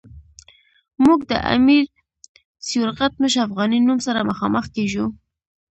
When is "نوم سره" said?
3.87-4.27